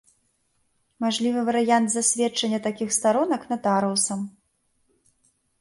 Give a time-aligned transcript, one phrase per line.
[1.03, 4.19] Мажлівы варыянт засведчання такіх старонак натарыусам.